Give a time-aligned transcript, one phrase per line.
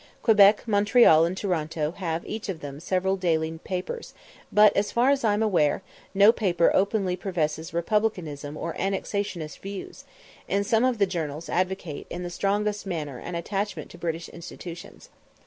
[0.23, 4.15] Quebec, Montreal, and Toronto have each of them several daily papers,
[4.51, 5.83] but, as far as I am aware,
[6.15, 10.03] no paper openly professes republican or annexationist views,
[10.49, 15.09] and some of the journals advocate in the strongest manner an attachment to British institutions.